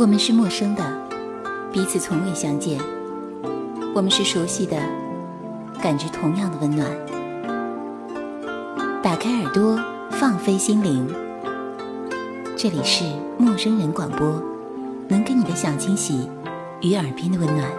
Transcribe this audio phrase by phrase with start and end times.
[0.00, 0.82] 我们是陌生的，
[1.70, 2.78] 彼此从未相见；
[3.94, 4.74] 我们是熟悉的，
[5.82, 6.90] 感知同样的温暖。
[9.02, 9.78] 打开耳朵，
[10.12, 11.06] 放飞心灵。
[12.56, 13.04] 这里是
[13.36, 14.42] 陌生人广播，
[15.06, 16.26] 能给你的小惊喜
[16.80, 17.70] 与耳边的温暖。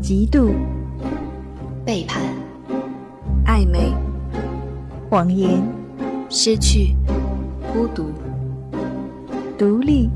[0.00, 0.52] 嫉妒、
[1.84, 2.22] 背叛、
[3.44, 3.92] 暧昧、
[5.10, 5.60] 谎言、
[6.30, 6.94] 失去。
[7.72, 8.12] 孤独、
[9.58, 10.08] 独立、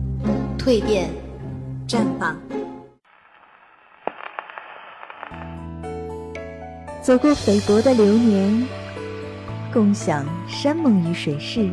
[0.59, 1.11] 蜕变、
[1.87, 2.35] 绽放。
[7.03, 8.67] 走过菲薄的流年，
[9.73, 11.71] 共享山盟与水誓。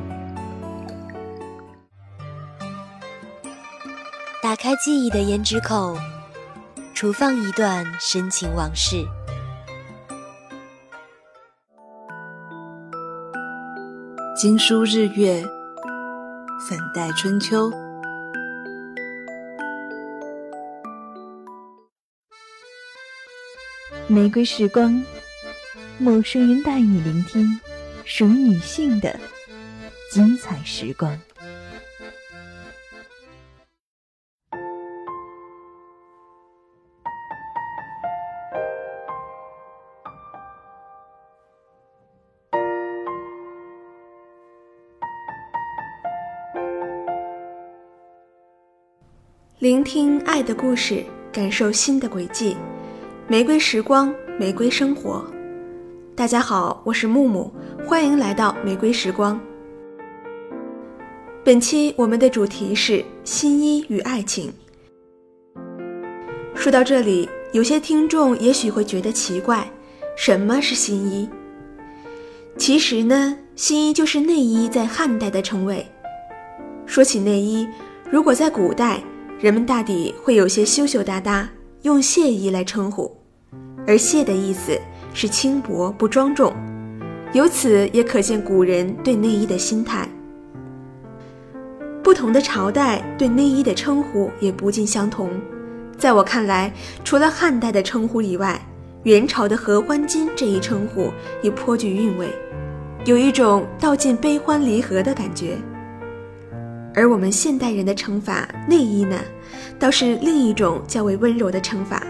[4.43, 5.97] 打开记忆的胭脂扣，
[6.93, 9.05] 储放一段深情往事。
[14.35, 15.43] 经书日月。
[16.67, 17.71] 粉黛春秋，
[24.07, 25.01] 玫瑰时光，
[25.97, 27.47] 陌生人带你聆听
[28.03, 29.17] 属于女性的
[30.11, 31.17] 精彩时光。
[49.59, 52.55] 聆听爱的故事，感受新的轨迹。
[53.27, 55.21] 玫瑰时光，玫瑰生活。
[56.15, 57.51] 大家好，我是木木，
[57.85, 59.37] 欢迎来到玫瑰时光。
[61.43, 64.49] 本期我们的主题是新衣与爱情。
[66.55, 69.69] 说到这里，有些听众也许会觉得奇怪，
[70.15, 71.29] 什么是新衣？
[72.55, 75.85] 其实呢，新衣就是内衣在汉代的称谓。
[76.85, 77.67] 说起内衣，
[78.09, 79.03] 如果在古代，
[79.39, 81.49] 人们大抵会有些羞羞答答，
[81.83, 83.09] 用亵衣来称呼，
[83.87, 84.77] 而亵的意思
[85.13, 86.53] 是轻薄不庄重，
[87.31, 90.05] 由此也可见古人对内衣的心态。
[92.03, 95.29] 不同的朝代对内衣的称呼也不尽相同，
[95.97, 96.73] 在我看来，
[97.05, 98.61] 除了汉代的称呼以外，
[99.03, 102.27] 元朝的合欢巾这一称呼也颇具韵味，
[103.05, 105.57] 有一种道尽悲欢离合的感觉。
[106.95, 109.17] 而我们现代人的惩罚内衣呢，
[109.77, 112.01] 倒是另一种较为温柔的惩罚，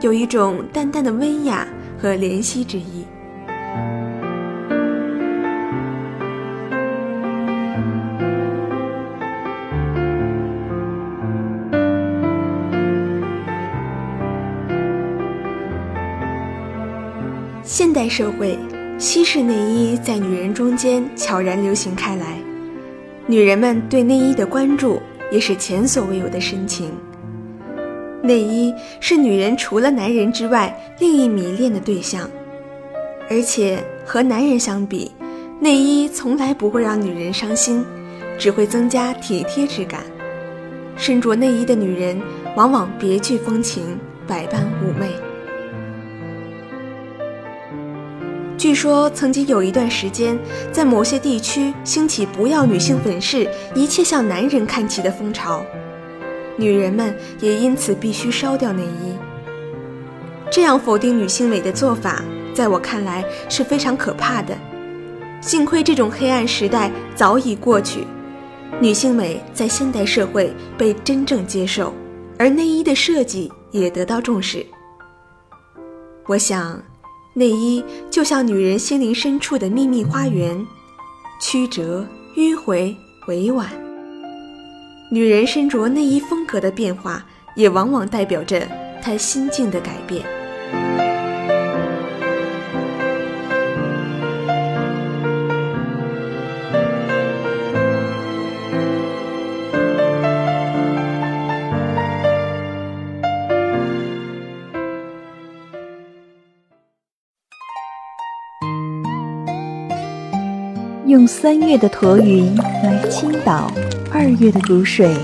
[0.00, 1.66] 有一种淡淡的温雅
[2.00, 3.04] 和怜惜之意。
[17.62, 18.58] 现代社会，
[18.98, 22.47] 西式内衣在女人中间悄然流行开来。
[23.30, 24.98] 女人们对内衣的关注
[25.30, 26.90] 也是前所未有的深情。
[28.22, 32.28] 内衣是女人除了男人之外另一迷恋的对象，
[33.28, 35.12] 而且和男人相比，
[35.60, 37.84] 内衣从来不会让女人伤心，
[38.38, 40.00] 只会增加体贴之感。
[40.96, 42.18] 身着内衣的女人
[42.56, 43.84] 往往别具风情，
[44.26, 45.27] 百般妩媚。
[48.68, 50.38] 据说曾经有一段时间，
[50.70, 55.64] 在某些地区兴起不要女性粉饰，一切向男人看齐的风潮，
[56.54, 59.16] 女人们也因此必须烧掉内衣。
[60.50, 64.54] 这样否定女性美的做法，在我看来是非常可怕的。
[65.40, 68.04] 幸亏这种黑暗时代早已过去，
[68.82, 71.90] 女性美在现代社会被真正接受，
[72.38, 74.66] 而内衣的设计也得到重视。
[76.26, 76.78] 我想。
[77.38, 80.66] 内衣就像女人心灵深处的秘密花园，
[81.40, 82.04] 曲折、
[82.34, 82.96] 迂回、
[83.28, 83.68] 委婉。
[85.08, 88.66] 女人身着内衣风格的变化，也往往代表着
[89.00, 90.26] 她心境的改变。
[111.28, 113.70] 三月的驼云来倾倒
[114.10, 115.14] 二月的谷水，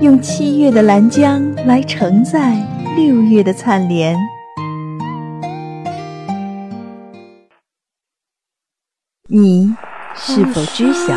[0.00, 2.56] 用七月的兰江来承载
[2.96, 4.18] 六月的灿莲。
[9.28, 9.76] 你
[10.14, 11.12] 是否知晓？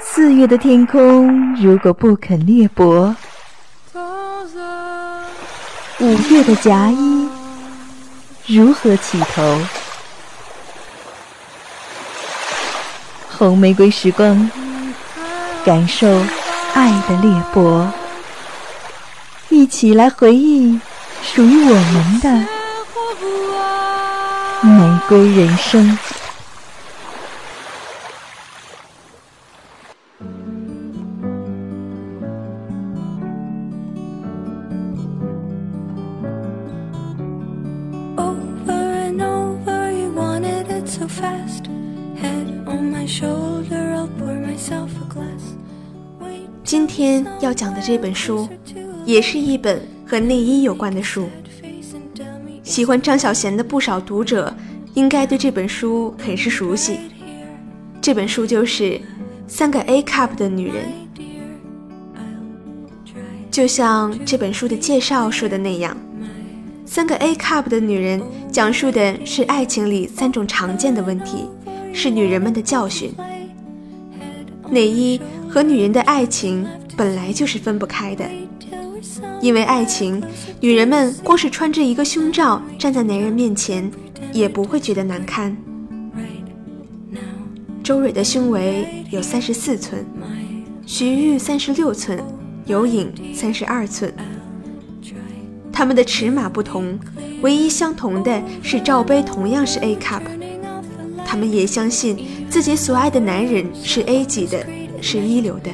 [0.00, 3.12] 四月的天空如果不肯裂帛，
[5.98, 7.15] 五月的夹衣。
[8.46, 9.60] 如何起头？
[13.38, 14.50] 红玫瑰时光
[15.62, 16.06] 感受
[16.72, 17.86] 爱的裂帛
[19.50, 20.80] 一起来回忆
[21.22, 22.30] 属于我们的
[24.62, 25.98] 玫瑰人生。
[46.64, 48.48] 今天要讲的这本书，
[49.04, 51.28] 也是一本和内衣有关的书。
[52.64, 54.52] 喜欢张小娴的不少读者，
[54.94, 56.98] 应该对这本书很是熟悉。
[58.00, 58.82] 这本书就是
[59.46, 60.86] 《三个 A cup 的女人》。
[63.52, 65.96] 就像这本书的介绍说的那样，
[66.84, 68.20] 《三个 A cup 的女人》
[68.50, 71.48] 讲述的是爱情里三种常见的问题，
[71.96, 73.12] 是女人们的教训。
[74.70, 75.20] 内衣。
[75.48, 76.66] 和女人的爱情
[76.98, 78.28] 本来就是分不开的，
[79.40, 80.22] 因为爱情，
[80.60, 83.90] 女人们光是穿着一个胸罩站在男人面前，
[84.34, 85.56] 也不会觉得难堪。
[87.82, 90.04] 周蕊的胸围有三十四寸，
[90.84, 92.22] 徐玉三十六寸，
[92.66, 94.12] 有颖三十二寸。
[95.72, 96.98] 他们的尺码不同，
[97.40, 100.20] 唯一相同的是罩杯同样是 A cup。
[101.36, 102.16] 我们也相信
[102.48, 104.66] 自己所爱的男人是 A 级的。
[105.02, 105.70] 是一流的。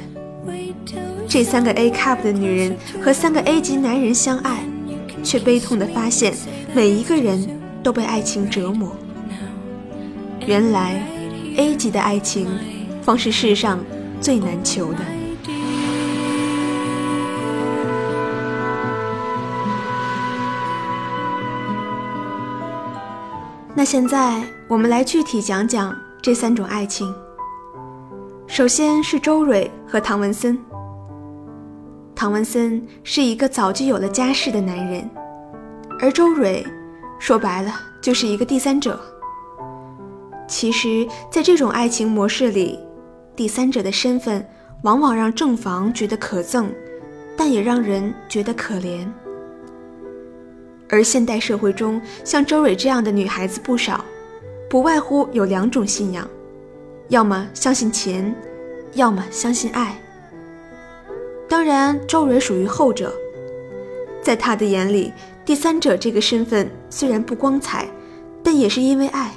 [1.28, 4.64] 这三个 A cup 的女人和三个 A 级男人相爱，
[5.22, 6.34] 却悲痛地发现
[6.74, 7.48] 每一个人
[7.80, 8.96] 都被爱情折磨。
[10.44, 11.00] 原来
[11.56, 12.48] ，A 级的爱情
[13.00, 13.78] 方是世上
[14.20, 14.98] 最难求的。
[23.82, 25.92] 那现在，我们来具体讲讲
[26.22, 27.12] 这三种爱情。
[28.46, 30.56] 首先是周蕊和唐文森。
[32.14, 35.10] 唐文森是一个早就有了家室的男人，
[35.98, 36.64] 而周蕊，
[37.18, 39.00] 说白了就是一个第三者。
[40.46, 42.78] 其实，在这种爱情模式里，
[43.34, 44.48] 第三者的身份
[44.84, 46.66] 往往让正房觉得可憎，
[47.36, 49.04] 但也让人觉得可怜。
[50.92, 54.04] 而现代社会中，像周蕊这样的女孩子不少，
[54.68, 56.28] 不外乎有两种信仰。
[57.08, 58.34] 要么相信钱，
[58.92, 59.98] 要么相信爱。
[61.48, 63.10] 当然，周蕊属于后者。
[64.20, 65.10] 在她的眼里，
[65.46, 67.88] 第三者这个身份虽然不光彩，
[68.42, 69.32] 但也是因为爱。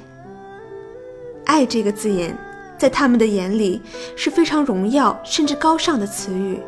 [1.46, 2.36] 爱这个字眼，
[2.76, 3.80] 在他们的眼里
[4.14, 6.60] 是非常荣耀甚至高尚的词语，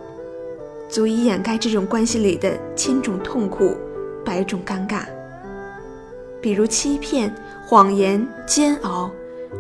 [0.89, 3.77] 足以掩盖这种关系里的千种痛苦、
[4.29, 5.05] 百种尴尬，
[6.43, 7.35] 比如欺骗、
[7.67, 9.11] 谎言、煎熬。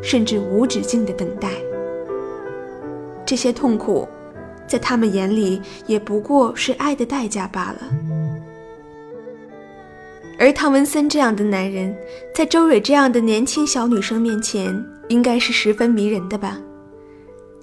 [0.03, 1.49] 甚至无止境的等待，
[3.25, 4.06] 这些痛苦，
[4.67, 7.79] 在他们眼里也不过是爱的代价罢了。
[10.38, 11.97] 而唐文森这样的男人，
[12.35, 14.79] 在周蕊这样的年轻小女生面前，
[15.09, 16.59] 应该是十分迷人的吧？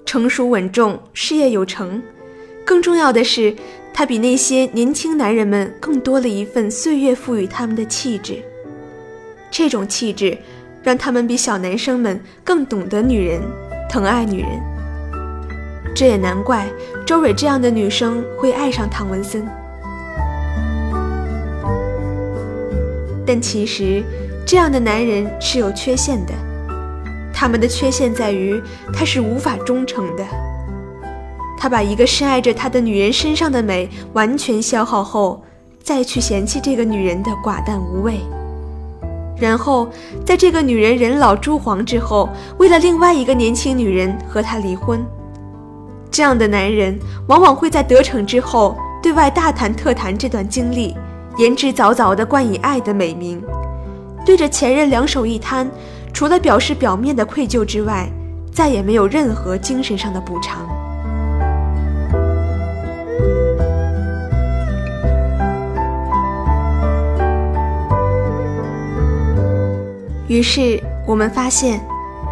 [0.04, 2.02] 成熟稳重，事业有成，
[2.66, 3.54] 更重要的是，
[3.98, 8.42] 他比那些年轻男人们更多了一份岁月赋予他们的气质。
[9.50, 10.36] 这种气质。
[10.82, 13.42] 让他们比小男生们更懂得女人，
[13.90, 14.50] 疼爱女人。
[15.96, 16.64] 这也难怪
[17.04, 19.44] 周蕊这样的女生会爱上唐文森。
[23.26, 24.00] 但其实，
[24.46, 26.32] 这样的男人是有缺陷的。
[27.34, 28.62] 他们的缺陷在于，
[28.94, 30.24] 他是无法忠诚的。
[31.56, 35.42] 他把一个深爱着他的女人身上的美完全消耗后，
[35.82, 38.20] 再去嫌弃这个女人的寡淡无味。
[39.38, 39.88] 然后，
[40.24, 45.04] 在这个女人人老珠黄之后，为了另外一个年轻女人和他离婚。
[46.10, 46.98] 这样的男人
[47.28, 50.96] 往往会在得逞之后，对外大谈特谈这段经历，
[51.36, 53.42] 言之凿凿地冠以爱的美名，
[54.24, 55.70] 对着前任两手一摊，
[56.14, 58.08] 除了表示表面的愧疚之外，
[58.50, 60.66] 再也没有任何精神上的补偿。
[70.28, 71.80] 于是我们发现，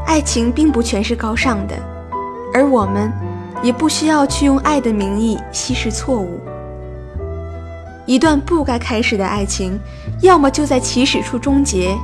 [0.04, 1.74] 爱情并不全是高尚的，
[2.52, 3.12] 而我们
[3.62, 6.40] 也不需要去用爱的名义稀释错误。
[8.04, 9.78] 一段不该开始的爱情，
[10.20, 11.96] 要么就在起始处终结，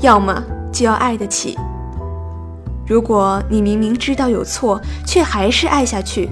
[0.00, 1.58] 要么就要爱得起。
[2.86, 6.28] 如果你明明知道有错，却还是爱下去，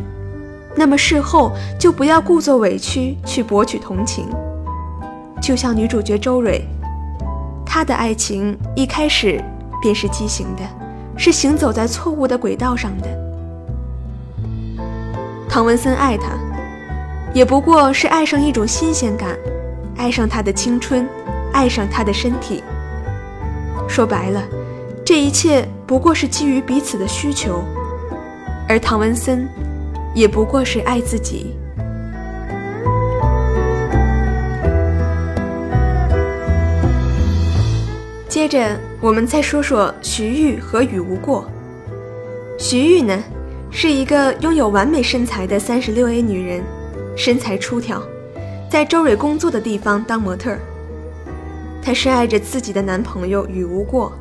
[0.75, 4.27] 那么事后就不要故作委屈去博取同情。
[5.41, 6.63] 就像女主角周蕊。
[7.77, 9.39] 他的爱情一开始
[9.83, 10.63] 便是畸形的，
[11.15, 14.83] 是行走在错误的轨道上的。
[15.47, 16.31] 唐文森爱她，
[17.35, 19.37] 也不过是爱上一种新鲜感，
[19.95, 21.07] 爱上她的青春，
[21.53, 22.65] 爱上她的身体。
[23.87, 24.43] 说白了，
[25.05, 27.63] 这一切不过是基于彼此的需求，
[28.67, 29.47] 而唐文森，
[30.15, 31.55] 也不过是爱自己。
[38.47, 41.51] 接着，我们再说说徐玉和雨无过。
[42.57, 43.21] 徐玉呢，
[43.73, 46.63] 是一个拥有完美身材的三十六 A 女人，
[47.17, 48.01] 身材出挑，
[48.71, 50.57] 在周蕊工作的地方当模特。
[51.83, 54.13] 她深爱着自己的男朋友雨无过，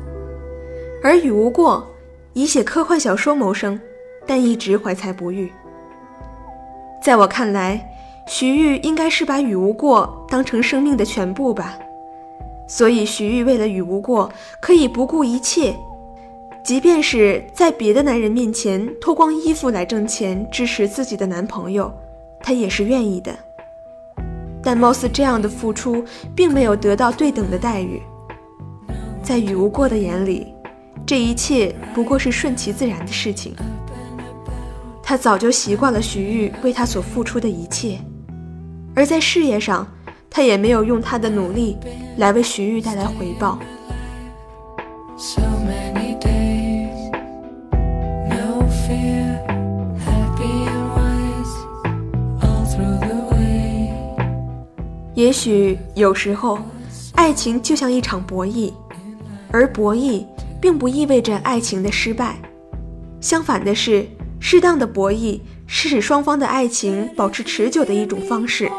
[1.04, 1.86] 而雨无过
[2.32, 3.78] 以写科幻小说谋生，
[4.26, 5.52] 但一直怀才不遇。
[7.00, 7.80] 在我看来，
[8.26, 11.78] 徐玉应该是把雨无过当成生命的全部吧。
[12.68, 15.74] 所以，徐玉为了雨无过，可以不顾一切，
[16.64, 21.92] 即便是在别的男人面前脱光衣服来挣钱支持自己的男朋友，
[22.40, 23.32] 她也是愿意的。
[24.60, 26.04] 但貌似这样的付出，
[26.34, 28.02] 并没有得到对等的待遇。
[29.22, 30.52] 在雨无过的眼里，
[31.06, 33.54] 这一切不过是顺其自然的事情。
[35.04, 38.00] 他早就习惯了徐玉为他所付出的一切，
[38.92, 39.86] 而在事业上。
[40.36, 41.78] 他也没有用他的努力
[42.18, 43.58] 来为徐玉带来回报。
[55.14, 56.58] 也许有时候，
[57.14, 58.70] 爱情就像一场博弈，
[59.50, 60.22] 而博弈
[60.60, 62.36] 并不意味着爱情的失败。
[63.22, 64.06] 相反的是，
[64.38, 68.70] 适当的博弈是使双方的爱情保持持久的一种方式。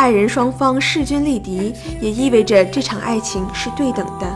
[0.00, 4.26] 爱人双方势均力敌，也意味着这场爱情是对等的，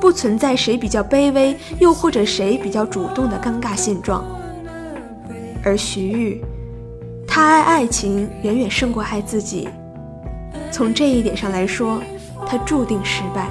[0.00, 4.24] 不存在谁比较卑微，又或者谁比较主动的尴尬现状。
[5.62, 6.42] 而徐玉，
[7.28, 9.68] 他爱爱情远远胜过爱自己，
[10.72, 12.00] 从这一点上来说，
[12.44, 13.46] 他注定失败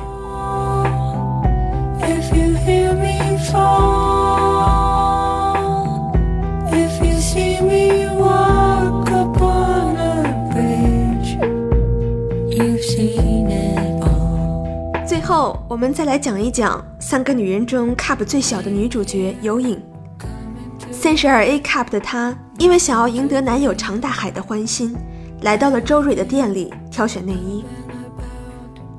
[2.02, 4.53] if you hear me for。
[15.24, 19.82] 后，我们再来讲一讲三个女人中 cup 最小的女主角有影。
[20.92, 24.94] 三十二 A cup 的她，因为想要赢得男友常大海的欢心，
[25.42, 27.64] 来到了周蕊的店里挑选内衣。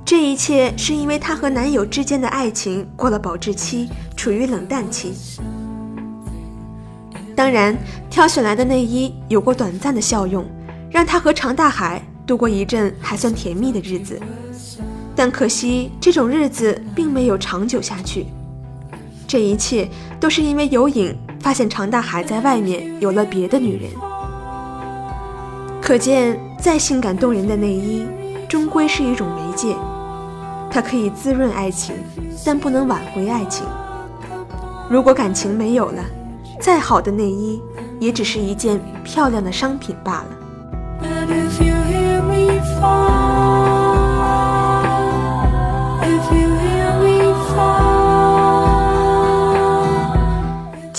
[0.02, 5.12] 这一切是因为她和男友之间的爱情过了保质期，处于冷淡期。
[7.36, 7.76] 当然，
[8.08, 10.44] 挑选来的内衣有过短暂的效用，
[10.90, 14.18] 让她和常大海度过一阵还算甜蜜的日子。
[15.16, 18.26] 但可惜，这种日子并没有长久下去。
[19.26, 19.88] 这一切
[20.20, 23.90] 都是因为有影发现常大海在外面有了别的女人。
[25.80, 28.06] 可见，再性感动人的内衣，
[28.48, 29.76] 终归是一种媒介，
[30.70, 31.94] 它可以滋润爱情，
[32.44, 33.66] 但不能挽回爱情。
[34.88, 36.02] 如果感情没有了，
[36.60, 37.60] 再好的内衣，
[38.00, 41.43] 也只是一件漂亮的商品罢了。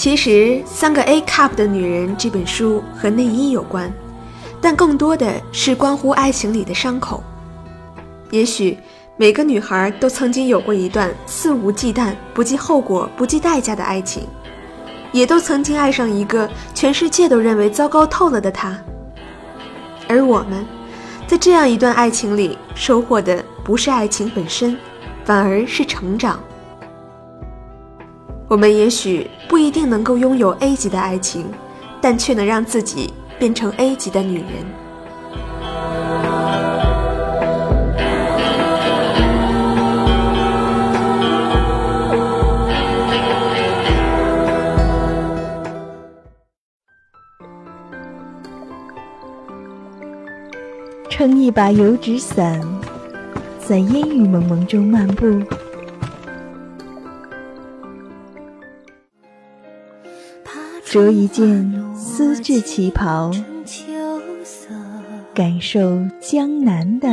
[0.05, 0.29] 其实，
[0.67, 3.91] 《三个 A cup 的女人》这本书和内衣有关，
[4.61, 7.23] 但更多的是关乎爱情里的伤口。
[8.29, 8.77] 也许
[9.17, 14.27] 每个女孩都曾经有过一段肆无忌惮、不计后果、不计代价的爱情，
[15.11, 18.79] 也都曾经爱上一个全世界都认为糟糕透了的他。
[20.07, 20.63] 而我们，
[21.25, 24.77] 在这样一段爱情里收获的不是爱情本身，
[25.23, 26.39] 反而是成长。
[28.47, 31.45] 我们也许不一定能够拥有 A 级的爱情，
[31.99, 34.47] 但却能让自己变成 A 级的女人。
[51.09, 52.61] 撑一把油纸伞，
[53.57, 55.25] 在烟雨蒙蒙中漫步。
[60.95, 63.29] 着一件丝质旗袍，
[65.33, 67.09] 感受江南的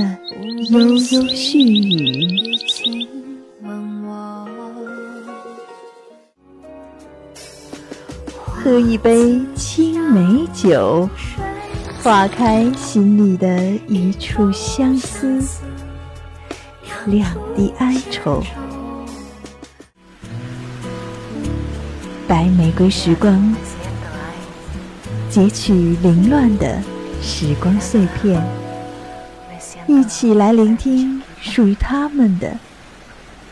[0.70, 2.56] 悠悠絮语。
[8.36, 11.08] 喝一杯青梅酒，
[12.04, 15.42] 化开心里的一处相思，
[17.06, 18.40] 两地哀愁。
[22.32, 23.54] 白玫瑰时光。
[25.28, 26.80] 截取凌乱的
[27.20, 28.42] 时光碎片，
[29.86, 32.56] 一起来聆听属于他们的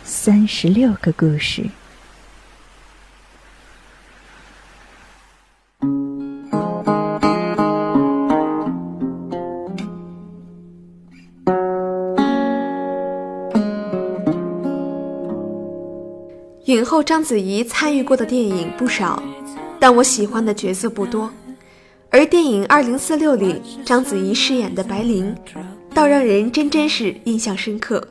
[0.03, 1.67] 三十六个故事。
[16.91, 19.23] 后章子怡参与过的电影不少，
[19.79, 21.31] 但我喜欢的角色不多。
[22.11, 25.33] 而电影《二零四六》里，章子怡饰演的白灵，
[25.95, 28.05] 倒让人真真是印象深刻。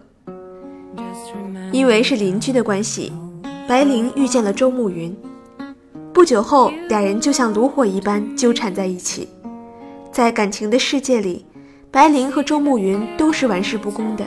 [1.74, 3.12] 因为是邻居的关系，
[3.68, 5.14] 白灵遇见了周慕云，
[6.14, 9.28] 不久后，俩人就像炉火一般纠缠在一起。
[10.10, 11.46] 在感情的世界里，
[11.92, 14.26] 白灵和周慕云都是玩世不恭的。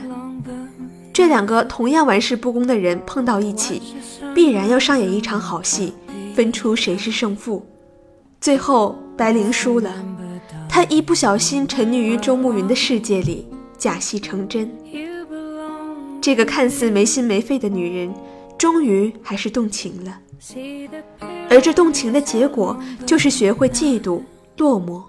[1.13, 3.79] 这两个同样玩世不恭的人碰到一起，
[4.33, 5.93] 必然要上演一场好戏，
[6.33, 7.63] 分出谁是胜负。
[8.41, 9.93] 最后，白灵输了，
[10.67, 14.69] 她一不小心沉溺于周慕云的世界里，假戏成真。
[16.19, 18.11] 这个看似没心没肺的女人，
[18.57, 20.19] 终于还是动情了。
[21.47, 24.21] 而这动情的结果，就是学会嫉妒、
[24.57, 25.03] 落寞，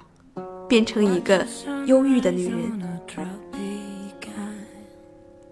[0.69, 1.47] 变成一个
[1.87, 3.34] 忧郁的女人。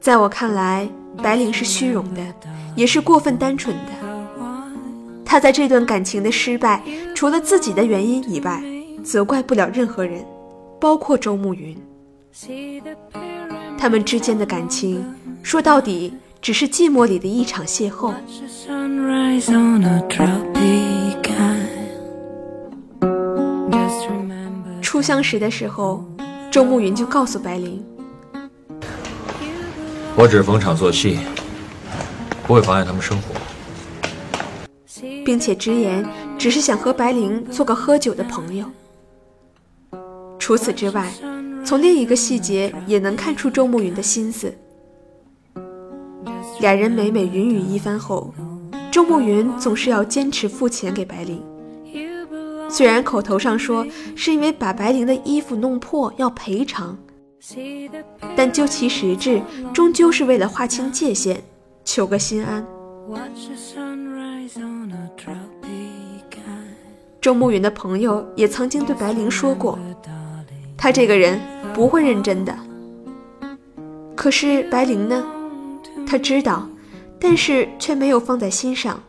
[0.02, 0.88] 在我看来，
[1.22, 2.20] 白灵是虚荣的，
[2.74, 3.92] 也是过分单纯的。
[5.24, 6.82] 她在这段感情的失败，
[7.14, 8.60] 除了自己的原因以外，
[9.04, 10.26] 责怪不了任何人，
[10.80, 11.76] 包括周慕云。
[13.78, 15.04] 他们之间的感情，
[15.40, 18.12] 说到底，只是寂寞里的一场邂逅。
[24.80, 26.04] 初相识的时候，
[26.50, 27.80] 周慕云就告诉白灵。
[30.14, 31.18] 我只是逢场作戏，
[32.46, 33.34] 不会妨碍他们生活，
[35.24, 36.06] 并且直言
[36.38, 38.66] 只是想和白灵做个喝酒的朋友。
[40.38, 41.10] 除此之外，
[41.64, 44.54] 从另一个细节也能看出周慕云的心思。
[46.60, 48.34] 俩人每每云雨一番后，
[48.90, 51.42] 周慕云总是要坚持付钱给白灵，
[52.68, 56.98] 虽然口头上说是因为把白灵的衣服弄破要赔偿。
[58.36, 59.42] 但究其实质，
[59.74, 61.42] 终究是为了划清界限，
[61.84, 62.64] 求个心安。
[67.20, 69.78] 周慕云的朋友也曾经对白灵说过，
[70.76, 71.40] 他这个人
[71.74, 72.56] 不会认真的。
[74.14, 75.24] 可是白灵呢？
[76.06, 76.68] 他知道，
[77.18, 79.02] 但是却没有放在心上，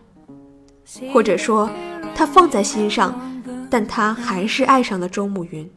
[1.13, 1.69] 或者说，
[2.15, 3.19] 他放在心上，
[3.69, 5.69] 但他还是爱上了周慕云。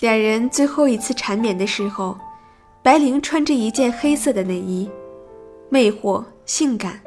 [0.00, 2.16] 两人最后一次缠绵的时候，
[2.82, 4.90] 白灵穿着一件黑色的内衣，
[5.68, 6.98] 魅惑性感，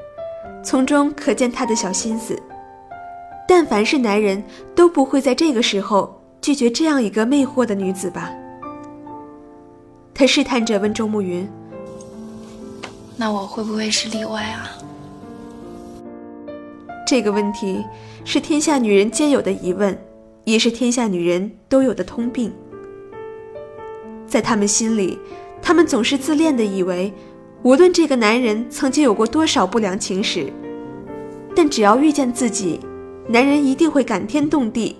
[0.63, 2.39] 从中可见她的小心思。
[3.47, 4.43] 但凡是男人，
[4.75, 8.31] 都不会在这个时候拒绝这样一个魅惑的女子吧？
[10.13, 11.49] 他试探着问周慕云
[13.17, 14.69] ：“那我会不会是例外啊？”
[17.09, 17.83] 这个问题
[18.23, 19.97] 是天下女人皆有的疑问，
[20.43, 22.53] 也是天下女人都有的通病。
[24.27, 25.17] 在她们心里，
[25.59, 27.11] 她们总是自恋的，以为
[27.63, 30.53] 无论这个男人曾经有过多少不良情史，
[31.55, 32.79] 但只要遇见自己，
[33.27, 34.95] 男人一定会感天动地，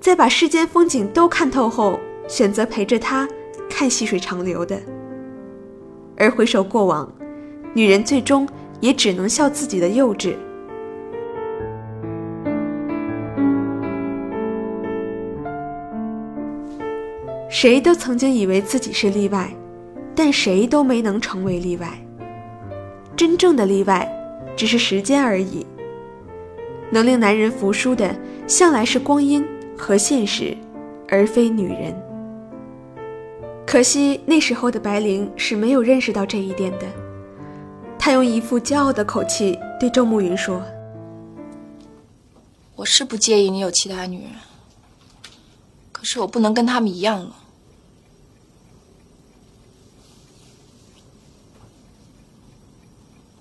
[0.00, 3.28] 在把世间风景都看透后，选择陪着他
[3.68, 4.80] 看细水长流的。
[6.16, 7.12] 而回首过往，
[7.74, 8.48] 女人最终
[8.80, 10.34] 也只能笑自己的幼稚。
[17.52, 19.54] 谁都曾经以为自己是例外，
[20.16, 22.02] 但谁都没能成为例外。
[23.14, 24.10] 真正的例外，
[24.56, 25.66] 只是时间而已。
[26.90, 30.56] 能令男人服输的，向来是光阴和现实，
[31.06, 31.94] 而非女人。
[33.66, 36.86] 可惜那时候的白灵是没有认识到这一点的。
[37.98, 40.62] 她用一副骄傲的口气对周慕云说
[42.76, 44.30] ：“我是不介意你有其他女人，
[45.92, 47.36] 可是我不能跟他们一样了。”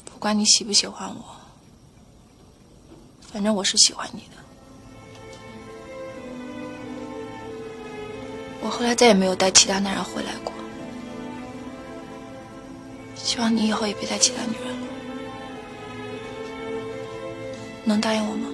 [0.05, 1.15] 不不管你喜不喜欢我，
[3.33, 4.37] 反正我是喜欢你的。
[8.61, 10.53] 我后来再也没有带其他男人回来过，
[13.15, 14.87] 希望你以后也别带其他女人了。
[17.83, 18.47] 能答应我吗？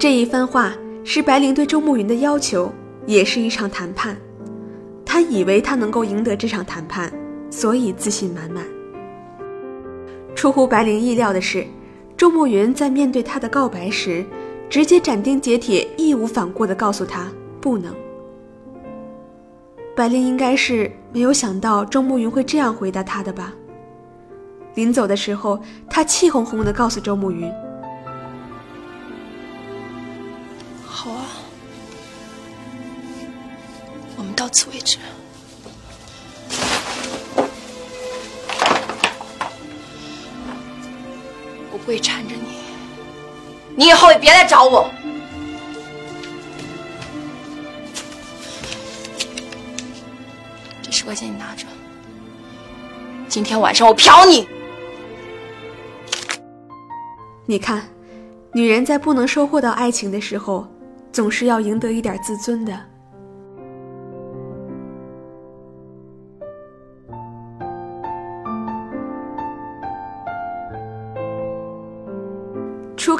[0.00, 2.74] 这一番话是白灵对周慕云的要求，
[3.06, 4.20] 也是一场谈判。
[5.06, 7.12] 他以为他能够赢得这场谈判。
[7.54, 8.66] 所以自信满满。
[10.34, 11.64] 出乎白灵意料的是，
[12.16, 14.26] 周慕云在面对他的告白时，
[14.68, 17.94] 直接斩钉截铁、义无反顾地告诉他不能。
[19.94, 23.54] 白灵应该是没有想到周慕云会这样回答他的吧。
[24.74, 27.48] 临走的时候，他气哄哄地告诉周慕云
[30.84, 31.24] ：“好啊，
[34.16, 34.98] 我们到此为止。
[41.86, 42.58] 会缠着你，
[43.76, 44.90] 你以后也别来找我。
[50.82, 51.66] 这十块钱你拿着，
[53.28, 54.48] 今天晚上我嫖你。”
[57.46, 57.86] 你看，
[58.52, 60.66] 女人在不能收获到爱情的时候，
[61.12, 62.72] 总是要赢得一点自尊的。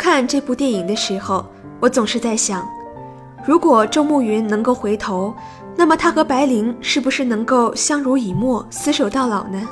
[0.05, 1.47] 看这部电影的时候，
[1.81, 2.69] 我总是在想，
[3.47, 5.35] 如果周慕云能够回头，
[5.75, 9.67] 那么他和白灵是不是能够相濡以沫、厮守到老呢？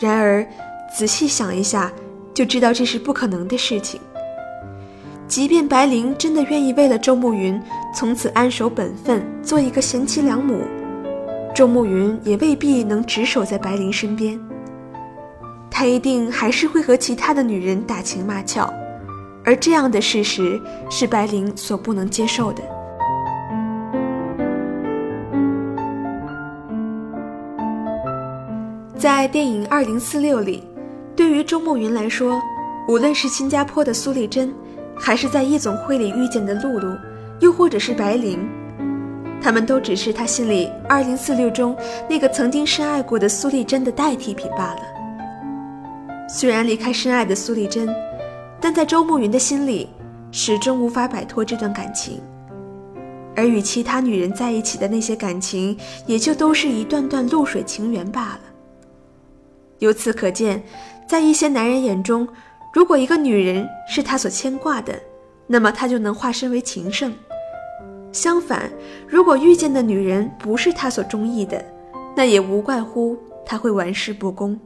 [0.00, 0.44] 然而，
[0.92, 1.92] 仔细想一下。
[2.34, 4.00] 就知道这是不可能的事情。
[5.28, 7.62] 即便白灵真的愿意为了周慕云
[7.94, 10.62] 从此安守本分，做一个贤妻良母，
[11.54, 14.36] 周慕云也未必能只守在白灵身边。
[15.70, 18.68] 他一定还是会和其他的女人打情骂俏，
[19.44, 22.62] 而这样的事实是白灵所不能接受的。
[28.96, 30.64] 在电影《二零四六》里。
[31.16, 32.42] 对于周慕云来说，
[32.88, 34.52] 无论是新加坡的苏丽珍，
[34.96, 36.96] 还是在夜总会里遇见的露露，
[37.38, 38.44] 又或者是白灵，
[39.40, 41.76] 他们都只是他心里二零四六中
[42.10, 44.80] 那个曾经深爱过的苏丽珍的代替品罢了。
[46.28, 47.88] 虽然离开深爱的苏丽珍，
[48.64, 49.90] 但在周慕云的心里，
[50.32, 52.18] 始终无法摆脱这段感情，
[53.36, 58.40] 而与其他女人在一起的那些感情，也就都是一段段露水情缘罢了。
[59.80, 60.62] 由此可见。
[61.06, 62.26] 在一些男人眼中，
[62.72, 64.98] 如果一个女人是他所牵挂的，
[65.46, 67.12] 那么他就能化身为情圣；
[68.12, 68.72] 相反，
[69.06, 71.62] 如果遇见的女人不是他所中意的，
[72.16, 74.58] 那也无怪乎他会玩世不恭。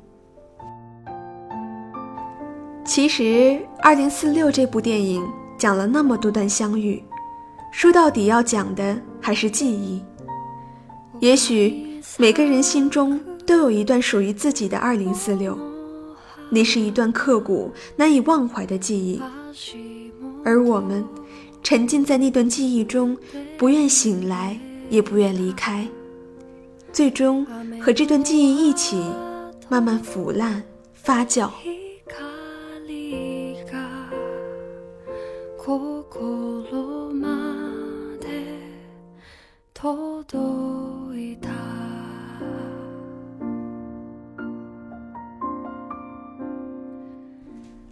[2.88, 3.22] 其实，
[3.82, 5.22] 《二零四六》这部电影
[5.58, 7.04] 讲了那么多段相遇，
[7.70, 10.02] 说到底要讲的还是记忆。
[11.20, 15.56] 也许每个人心中都有一段属于自己的二零四六。
[16.48, 19.20] 那是一段刻骨、难以忘怀的记忆，
[20.42, 21.04] 而我们
[21.62, 23.14] 沉浸在那段记忆中，
[23.58, 25.86] 不愿醒来，也不愿离开，
[26.90, 27.46] 最终
[27.78, 29.04] 和这段记忆一起
[29.68, 30.62] 慢慢腐烂、
[30.94, 31.50] 发酵。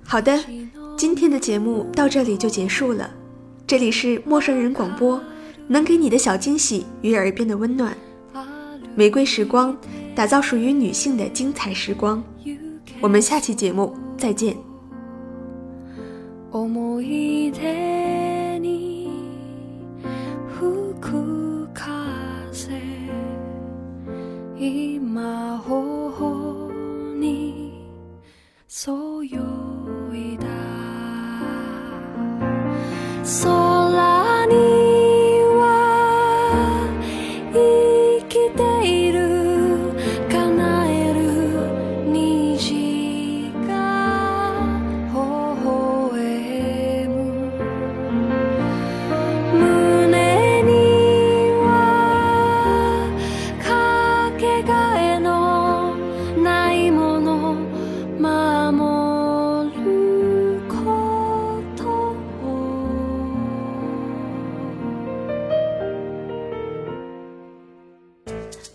[0.08, 0.42] 好的，
[0.96, 3.10] 今天的节目到这里就结束了。
[3.66, 5.20] 这里是陌生人广播，
[5.68, 7.94] 能给你的小惊喜与耳边的温暖。
[8.94, 9.76] 玫瑰时光，
[10.14, 12.24] 打造属于女性的精彩时光。
[13.02, 14.65] 我们下期节目再见。
[16.62, 17.95] 思い出